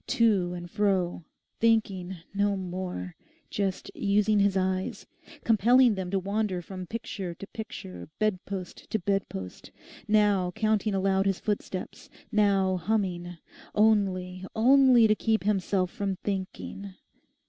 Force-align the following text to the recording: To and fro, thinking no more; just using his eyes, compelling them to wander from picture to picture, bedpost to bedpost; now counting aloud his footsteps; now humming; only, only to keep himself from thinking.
To 0.07 0.55
and 0.55 0.67
fro, 0.67 1.25
thinking 1.59 2.17
no 2.33 2.57
more; 2.57 3.15
just 3.51 3.91
using 3.93 4.39
his 4.39 4.57
eyes, 4.57 5.05
compelling 5.43 5.93
them 5.93 6.09
to 6.09 6.17
wander 6.17 6.59
from 6.63 6.87
picture 6.87 7.35
to 7.35 7.45
picture, 7.45 8.09
bedpost 8.17 8.89
to 8.89 8.97
bedpost; 8.97 9.69
now 10.07 10.49
counting 10.55 10.95
aloud 10.95 11.27
his 11.27 11.39
footsteps; 11.39 12.09
now 12.31 12.77
humming; 12.77 13.37
only, 13.75 14.43
only 14.55 15.05
to 15.05 15.13
keep 15.13 15.43
himself 15.43 15.91
from 15.91 16.15
thinking. 16.23 16.95